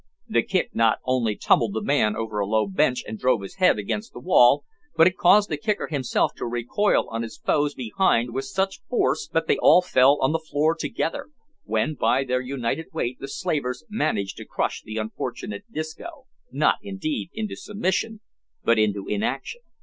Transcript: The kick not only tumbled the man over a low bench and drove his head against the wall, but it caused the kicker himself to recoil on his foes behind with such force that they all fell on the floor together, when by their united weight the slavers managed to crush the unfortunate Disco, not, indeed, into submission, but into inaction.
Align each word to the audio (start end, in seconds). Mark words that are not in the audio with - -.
The 0.27 0.41
kick 0.41 0.71
not 0.73 0.97
only 1.05 1.35
tumbled 1.35 1.73
the 1.75 1.81
man 1.83 2.15
over 2.15 2.39
a 2.39 2.45
low 2.47 2.65
bench 2.65 3.03
and 3.07 3.19
drove 3.19 3.43
his 3.43 3.57
head 3.57 3.77
against 3.77 4.13
the 4.13 4.19
wall, 4.19 4.63
but 4.97 5.05
it 5.05 5.15
caused 5.15 5.47
the 5.47 5.57
kicker 5.57 5.85
himself 5.89 6.33
to 6.37 6.47
recoil 6.47 7.07
on 7.11 7.21
his 7.21 7.37
foes 7.37 7.75
behind 7.75 8.33
with 8.33 8.45
such 8.45 8.81
force 8.89 9.27
that 9.27 9.45
they 9.45 9.57
all 9.59 9.83
fell 9.83 10.17
on 10.19 10.31
the 10.31 10.39
floor 10.39 10.73
together, 10.73 11.29
when 11.65 11.93
by 11.93 12.23
their 12.23 12.41
united 12.41 12.87
weight 12.91 13.19
the 13.19 13.27
slavers 13.27 13.83
managed 13.89 14.37
to 14.37 14.45
crush 14.45 14.81
the 14.81 14.97
unfortunate 14.97 15.71
Disco, 15.71 16.25
not, 16.51 16.79
indeed, 16.81 17.29
into 17.35 17.55
submission, 17.55 18.21
but 18.63 18.79
into 18.79 19.05
inaction. 19.05 19.61